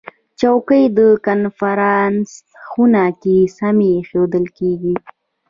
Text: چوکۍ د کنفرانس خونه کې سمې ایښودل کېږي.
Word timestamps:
چوکۍ 0.39 0.83
د 0.97 0.99
کنفرانس 1.27 2.29
خونه 2.67 3.03
کې 3.21 3.37
سمې 3.57 3.89
ایښودل 3.95 4.45
کېږي. 4.57 4.95